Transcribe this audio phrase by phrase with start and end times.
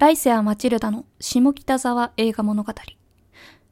[0.00, 2.72] 来世はマチルダの下北沢映画物語。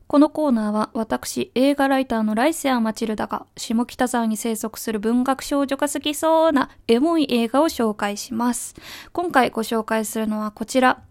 [0.08, 8.74] このコーナーは私、映画ライターの来世はマチルダが下北沢に生息する文学少女が好きそうなエモい映画を紹介します。
[9.14, 11.02] 今回ご紹介するのはこちら。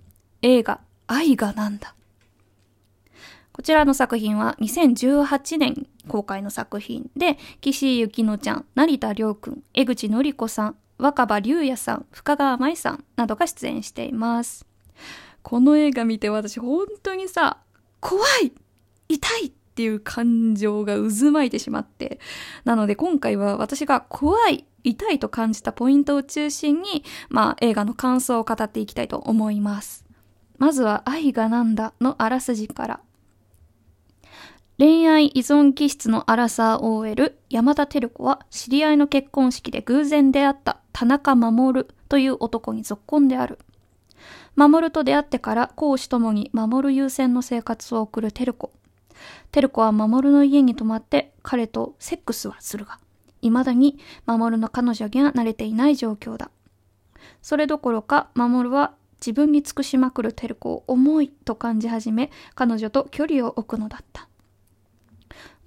[0.43, 1.95] 映画、愛がなんだ。
[3.53, 14.67] こちらの作品は2018年公開の作品で、岸井ゆきのちゃん、成田凌くん、江口のり子さん、若葉龍也さん、深川舞さんなどが出演しています。
[15.41, 17.57] この映画見て私本当にさ、
[17.99, 18.53] 怖い
[19.09, 22.19] 痛いっていう感情が渦巻いてしまって。
[22.65, 30.05] なので今回は私が怖い、痛いと感じたポイントを中心に、まあ映画の感想を語っていきたいと思います。
[30.57, 32.99] まずは愛がなんだのあらすじから。
[34.79, 43.57] 恋愛依存気質のアラサー OL 山田照子は知り合いの結婚式で偶然出会った田中守という男に続婚である。
[44.57, 48.73] 守と出会ってから公私ともに守優先の生活を送る照子。
[49.51, 52.99] 照子は守の家に泊まって彼とセックスはするが、
[53.41, 56.49] 未だに守の彼女には慣れていない状況だ。
[57.43, 64.27] それどころか守は自分に尽くしまくる照子を重いと感じ始め、彼女と距離を置くのだった。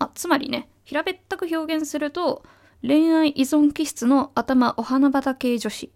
[0.00, 2.43] あつまりね、平べったく表現すると、
[2.83, 5.93] 恋愛依存気質の頭お花畑女子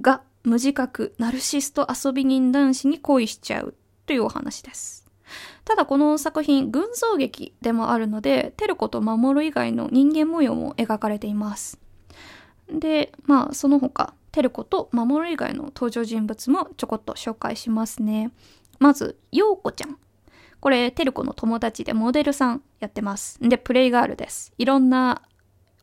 [0.00, 3.74] が無自覚ナルシスト遊び人男子に恋しちゃう
[4.06, 5.04] というお話です。
[5.64, 11.80] ただこの作品、群像劇でもあるので、テルコと守以外の人間模様も描かれています。
[12.70, 18.30] で、まあその他、テルコと守以外の登場人物もちょこっと紹介しますね。
[18.78, 19.98] まず、ヨーコちゃん。
[20.60, 23.40] これ、テルコの友達でモデルさんやってます。
[23.40, 24.52] で、プレイガールです。
[24.58, 25.22] いろんな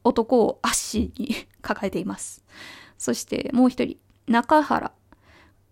[0.05, 2.45] 男をアッシーに 抱えています。
[2.97, 3.97] そしてもう一人、
[4.27, 4.91] 中原。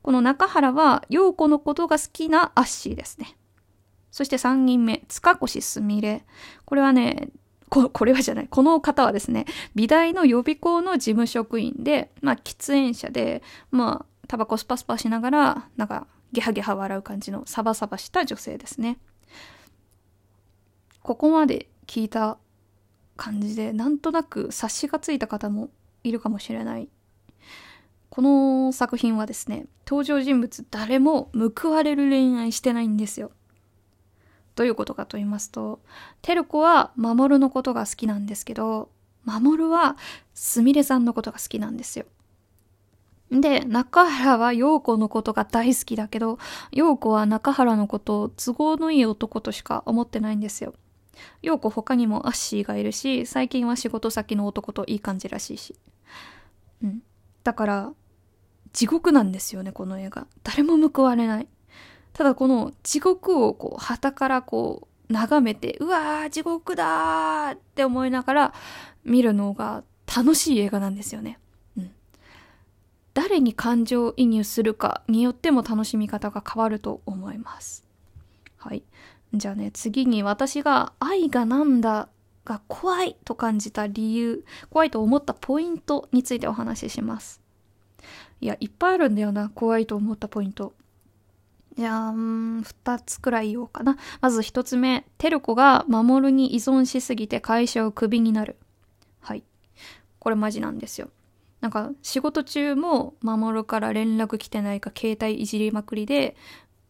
[0.01, 3.37] この中原は、陽子のことが好きなアッシーですね。
[4.11, 6.25] そして3人目、塚越すみれ。
[6.65, 7.29] これはね、
[7.69, 8.47] ここれはじゃない。
[8.49, 18.97] この方はですね、美大の予備校の事務職員で、まあ、喫煙者で、まあ、タバコスパスパしながら、なんか、ゲハゲハ笑う感じのサバサバした女性ですね。
[21.01, 22.37] ここまで聞いた
[23.15, 25.69] 感じで、なんとなく察しがついた方も
[26.03, 26.89] いるかもしれない。
[28.11, 33.31] この作品はですね、登場人物誰も報われる恋愛してないんですよ。
[34.55, 35.79] どういうことかと言いますと、
[36.21, 38.89] テルコは守のことが好きなんですけど、
[39.23, 39.95] 守は
[40.33, 42.05] すみれさんのことが好きなんですよ。
[43.31, 46.37] で、中原は陽子のことが大好きだけど、
[46.73, 50.73] 陽子は中原のことを都合のいい男としか思ってないんですよ。
[51.41, 55.75] 陽子他にもアッシーがいるし、最近は仕事先の男といい感じらしいし。
[56.83, 57.03] うん。
[57.45, 57.93] だから、
[58.73, 60.27] 地獄なんですよね、この映画。
[60.43, 61.47] 誰も報われない。
[62.13, 68.53] ただこの地獄をこう、旗からこう、眺めて、うわー、地獄だーって思いながら
[69.03, 69.83] 見るのが
[70.13, 71.39] 楽しい映画なんですよね。
[71.77, 71.91] うん
[73.13, 77.83] 誰に感情移入するかによっても楽しみ方が変わると思います。
[78.55, 78.83] はい。
[79.33, 82.07] じゃあね、次に私が愛がなんだ
[82.45, 87.40] が怖いと感じた理由、怖いと思ったポイントについてお話しします。
[88.41, 90.73] いや、いっぱいあるんだよな、怖いと思ったポイント。
[91.77, 93.97] いやー、ん、二つくらい言おうかな。
[94.19, 98.57] まず一つ目、テルコが守に依存しすぎて会社をクビになる。
[99.21, 99.43] はい。
[100.19, 101.09] これマジなんですよ。
[101.61, 106.35] なんか仕事中も守から連絡来てないか携帯いじりまくりで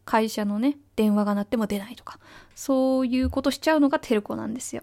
[0.06, 2.18] 会社のね電話が鳴っても出ないとか
[2.54, 4.82] そういうことしちゃうのがテルコなんですよ。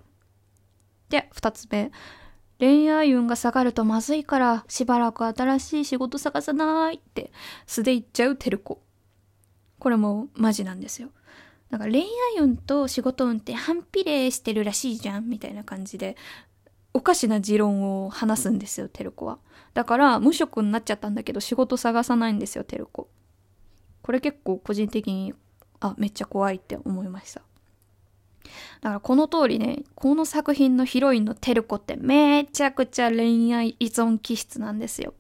[1.10, 1.92] で二つ目
[2.60, 7.32] 恋愛運が下がるとまずいからしばらく新しい仕事探さないって
[7.66, 8.82] 素で言っちゃうテルコ。
[9.80, 11.10] これもマジなんですよ。
[11.70, 12.08] なんか恋愛
[12.40, 16.18] 運と仕事運って反比例してるらしいじゃんみたいな感じで
[16.94, 19.40] おかしな持論を話すんですよ、テルコは。
[19.74, 23.10] だから、無職になっちゃったんだけど、仕事探さないんですよ、テルコ。
[24.02, 25.34] これ結構個人的に、
[25.80, 27.42] あ、めっちゃ怖いって思いました。
[28.82, 35.14] だからこの通りね、この作品のヒロインのテルコってめちゃくちゃ恋愛依存気質なんですよ。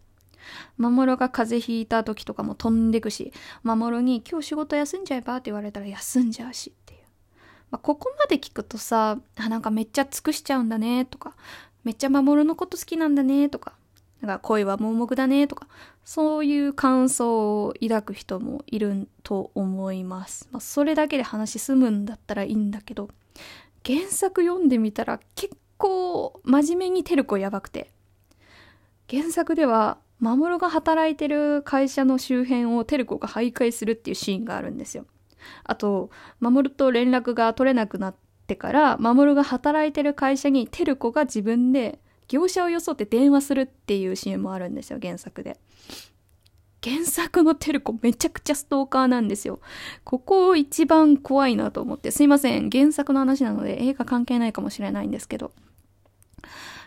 [0.77, 3.33] 守が風邪ひいた時とかも飛んでくし、
[3.63, 6.99] 守に今日仕事休んじゃえばって言われたら休んじゃうしっていう。
[7.71, 11.35] まあ、ここまで聞くとさ、あ、なんかめっちゃ尽くしちゃうんだねとか、
[11.83, 13.73] めっちゃ守のこと好きなんだねとか、
[14.21, 15.67] なんか恋は盲目だねとか、
[16.03, 20.47] そういう感想を抱く人もいると思います。
[20.51, 23.09] まあ、それだけで話済むんだったらいいんだけど、
[23.86, 27.91] 原作読んでみたら結構真面目にテルコやばくて。
[29.09, 35.06] 原作では守が働いてる会社の周辺をテルコが徘徊するっていうシーンがあるんですよ。
[35.63, 36.09] あと、
[36.39, 38.15] 守と連絡が取れなくなっ
[38.45, 45.57] てから、守が働いてる会社にテルコが自分で業者を装って電話するっていうシーンもあるんですよ、原作で。
[46.83, 49.59] 原作のテルコめちゃくちゃストーカーなんですよ。
[50.03, 52.11] ここ一番怖いなと思って。
[52.11, 52.69] すいません。
[52.69, 55.51] 原作の話なので映画関係ないかもしれないんですけど。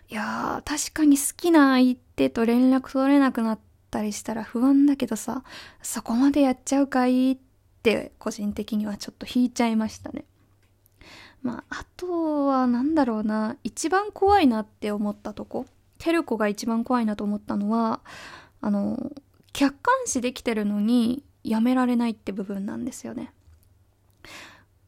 [0.08, 3.58] いやー、確かに好きな相手と連絡取れなくなっ
[3.90, 5.42] たりしたら不安だけどさ、
[5.82, 7.38] そこまでやっちゃうかいっ
[7.82, 10.24] て個人的にはちょっと引いちゃいましたね。
[11.42, 15.66] まあ、あとは何だろうな、一番怖いなって思ったとこ。
[15.98, 18.00] テルコが一番怖いなと思ったのは、
[18.60, 19.12] あの、
[19.52, 23.32] 客観視できてるのにやめられないって部分なんですよね。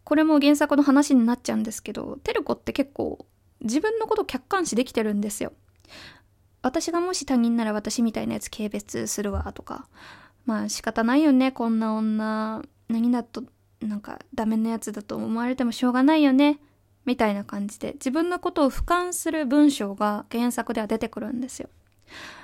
[0.04, 3.26] これも原作の話になっちゃうんですけど、テルコって結構
[3.60, 5.52] 自分のこと客観視できてるんですよ。
[6.62, 9.86] 私がもし他人なら私みたいなやつ軽蔑するわとか、
[10.46, 13.44] まあ仕方ないよね、こんな女、何だと、
[13.80, 16.58] なんかダメなやつだと思われてもしょうがないよね、
[17.04, 21.68] みたいな感じで自分のことを俯瞰する文章が原作では出てくるんですよ。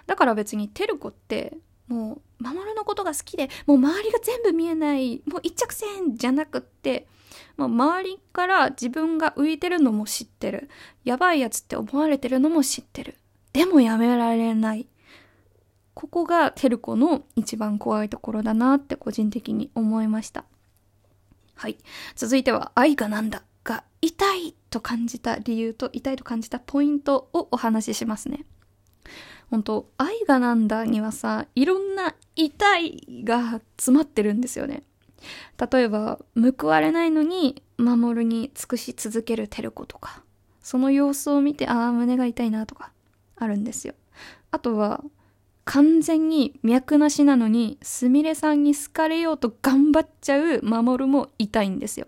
[0.07, 1.57] だから別にテルコって
[1.91, 7.07] もう守のことが好きでもう周りが全部見えないもう一直線じゃなくって
[7.57, 10.69] もう周りから自分が浮いてるのも知ってる。
[11.05, 13.17] やばいやつって思われてるのも知ってる。
[13.53, 14.87] でもやめられない。
[15.95, 20.45] ここがテルコの一番怖いところだなって個人的に思いました。
[21.55, 21.77] はい。
[22.15, 28.47] 続いては愛がなんだが痛いと感じた理由と痛いと感じたポイントをお話ししますね。
[29.51, 34.85] 本当愛がなんだにはさ、いろんな痛いが詰まってるんですよね。
[35.73, 36.19] 例えば、
[36.59, 40.23] 報われないのに、守るに尽くし続けるテルコとか、
[40.63, 42.93] その様子を見て、ああ、胸が痛いなとか、
[43.37, 43.95] あるんですよ。
[44.51, 45.03] あとは、
[45.65, 52.07] 完全に脈なしなのに、すみれさんに好かれようと頑張っちゃう守るも痛いんですよ。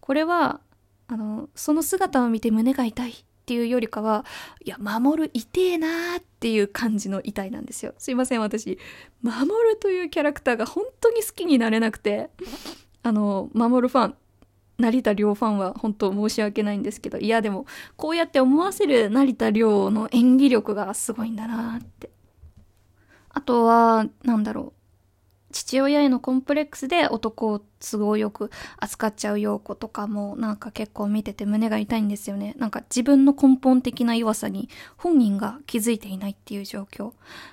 [0.00, 0.60] これは、
[1.08, 4.24] あの、その姿を見て胸が痛いっていうよりかは、
[4.64, 7.92] いや、守る痛えなーっていう感じの痛いなんですよ。
[7.98, 8.78] すいません、私、
[9.20, 12.30] 守るというキャラクターが本当に好きになれなくて、
[13.02, 14.16] あの、守るファン、
[14.78, 22.08] 成田凌ファンは本当申し訳ないんですけど、いやでも、こうやって思わせる成田凌の演技力がすごいんだなって。
[23.28, 24.83] あとは、なんだろう。
[25.54, 32.56] 父親へのコンプレックスで男を都合よく扱っちゃう陽子とかもなんか結構見てて胸が痛いんですよね。
[32.58, 37.12] なんか自分の根本的な弱さに本人が気づいていないっていう状況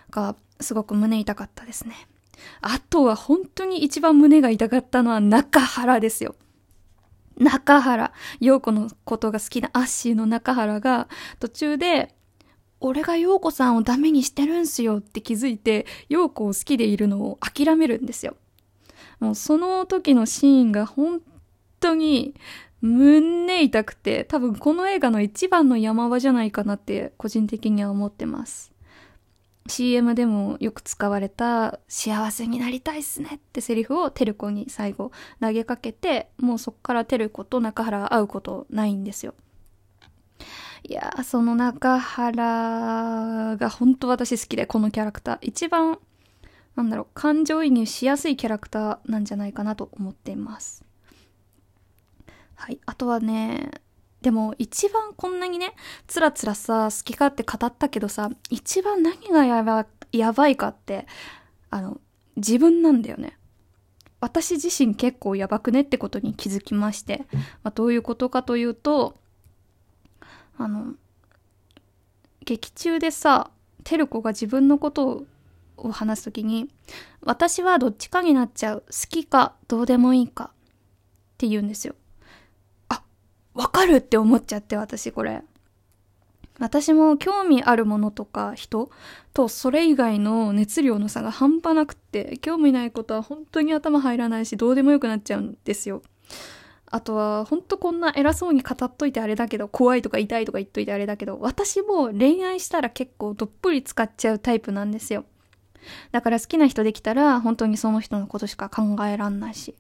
[0.10, 2.08] がすごく胸痛かったですね。
[2.62, 6.36] あとは本当に一番胸が痛かったのは中原ですよ。
[7.38, 8.12] 中原。
[8.40, 11.08] 陽子のことが好きなアッシーの中原が
[11.40, 12.16] 途中で
[12.82, 18.36] 俺が陽子さんをダメにしてるんすよって気づいて、陽子を好きでいるのを諦めるんですよ。
[19.20, 21.22] もうその時のシーンが本
[21.80, 22.34] 当に
[22.82, 28.72] 胸痛くて、多分この映画の一番の山場じゃないかなって個人的には思ってます。
[29.68, 39.36] CM でもよく使われた幸せになりたいっすねってセリフをテルコに最後投げかけて、もうそっからテルコと中原会うことないんですよ。
[40.84, 45.38] いやー、その中原が本当私好きで、このキャラクター。
[45.42, 46.00] 一番、
[46.76, 50.84] なんだろう、感情移入しやすいキャラクターなんじゃないかなと思っています。
[52.56, 52.80] はい。
[52.86, 53.72] あとはね、
[54.22, 55.74] でも一番こんなにね、
[56.08, 61.08] つらつらさ、好き勝手語ったけどさ、一番何がやばやばいかって、
[61.70, 62.00] あの、
[62.36, 63.38] 自分なんだよね。
[64.20, 67.26] 私自身結構やばくねってことに気づきまして、
[67.64, 69.21] まあ、どういうことかというと、
[70.64, 70.94] あの
[72.46, 73.52] 劇中でさ
[73.84, 75.26] テルコが自分のこと
[75.78, 76.70] を話す時に
[77.22, 80.58] 「私はどっちかになっちゃう好きかどうでもいいか」っ
[81.38, 81.96] て言うんですよ。
[82.90, 83.04] あ
[83.54, 85.44] わかるって思っちゃって私これ。
[86.60, 88.92] 私も興味あるものとか人
[89.34, 96.04] とそれ以外の熱量の差が半端なくって興味ないことは本当に頭入らないしどうでもよくなっちゃうんですよ。
[96.92, 105.26] あとは、ほんとこんな偉そうに語っといてあれだけど、怖いとか痛いとか言っといてあれだけど、私も恋愛したら結構どっぷり使っちゃうタイプなんですよ。
[106.12, 109.76] だから好きな人できたら、本当にその人のことしか考えらんないし。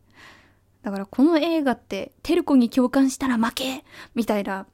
[0.84, 3.84] だからこの映画って、テルコに共感したら負け
[4.15, 4.65] みたいな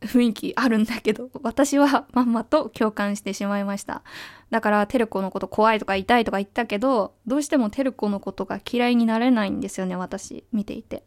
[0.00, 4.02] 雰囲気あるんだけど、私はまんまと共感してしまいました。
[4.50, 11.04] だからテルコのこと怖いとか痛いとか言ったけど、どうしてもテルコのことが嫌いになれないんですよね、私、見ていて。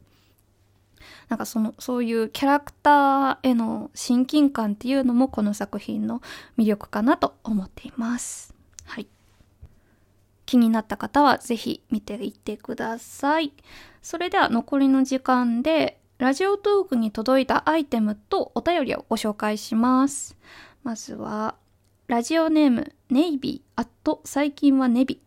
[1.30, 6.22] なんかその、そういうキャラクターへの親近感っていうのもこの作品の
[6.58, 8.54] 魅力かなと思っています。
[8.86, 9.08] はい。
[10.46, 13.54] 気になった方はぜひ見ていってください。
[14.02, 20.36] それでは残りの時間で、ラジオトークに届いたアイテムとお便りをご紹介します。
[20.84, 21.56] まずは、
[22.08, 25.22] ラジオネーム、ネイビー、アット、最近はネビ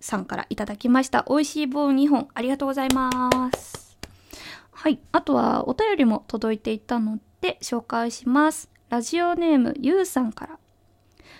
[0.00, 1.26] さんからいただきました。
[1.28, 3.85] 美味しい棒2本、ありがとうございます。
[4.86, 5.00] はい。
[5.10, 8.70] あとは、お便りも届いていたので、紹介します。
[8.88, 10.58] ラジオネーム、ゆうさんから。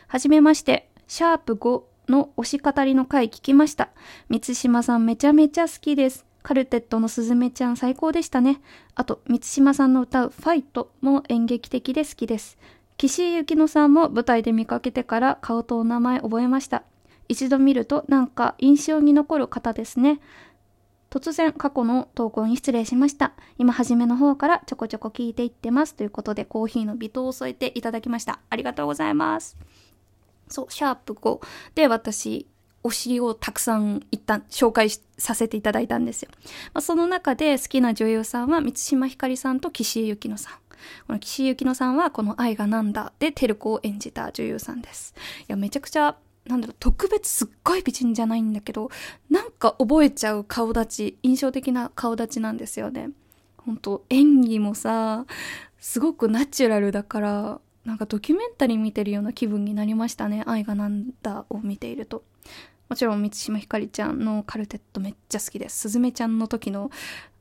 [0.08, 3.90] はじめまして、シャープ5の推し語りの回聞きました。
[4.28, 6.26] 満島さんめちゃめちゃ好きです。
[6.42, 8.60] カルテットのすずめちゃん最高でしたね。
[8.96, 12.58] あと、満島さんの歌うファイトも演劇的で好きです。
[12.96, 16.82] 岸井ゆきのさんも舞台で見かけてから顔とお名前覚えました。
[17.28, 20.20] 一度見るとなんか印象に残る方ですね。
[21.16, 23.32] 突然過去の投稿に失礼しました。
[23.56, 25.94] 今初めの方からちょこちょこ聞いていってます。
[25.94, 28.40] ということでコーヒーの微糖を添えていただきました。
[28.50, 29.56] ありがとうございます。
[30.46, 31.40] そう、シャープ5
[31.74, 32.46] で私、
[32.84, 36.30] 推しをたくさん一旦紹介させていただいたんですよ。
[36.74, 40.52] まあ、その中で好きな女優さんは満島ひかりさんと岸井ゆきのさん。
[41.06, 45.14] この岸井ゆきのさんはこの愛がなんだでテルコを演じた女優さんです。
[45.40, 46.16] いや、めちゃくちゃ
[46.46, 48.90] なんだろう、特別すっごい美人じゃないんだけど、
[49.30, 53.10] なんか覚えちゃう顔立ち、印象的な顔立ちなんですよね。
[53.58, 55.26] 本当演技もさ、
[55.78, 60.42] すごくナチュラルだから、なんかドキュメンタリー見てるような気分になりましたね。
[60.46, 62.24] 愛がなんだを見ていると。
[62.88, 65.78] もちろん満島ひかりちゃんのカルテットめっちゃ好きです。
[65.78, 66.90] すずめちゃんの時の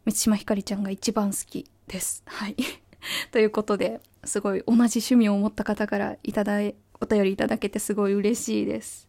[0.05, 2.23] 満島ひかりちゃんが一番好きです。
[2.25, 2.55] はい。
[3.31, 9.07] ということで、すごい同じ趣味を持った方からいただい、お便りいただけてすごい嬉しいです。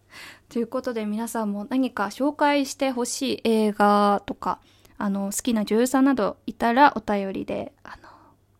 [0.49, 4.61] ということで皆さんも何か紹介してほしい映画とか、
[4.99, 8.09] あの、好きな女優さんなどいたらお便りで、あの、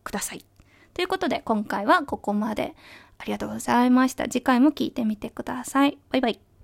[0.03, 0.45] ください。
[0.93, 2.75] ということで今回はここまで。
[3.19, 4.25] ありがとうございました。
[4.25, 5.97] 次回も聞いてみてください。
[6.11, 6.46] バイバイ。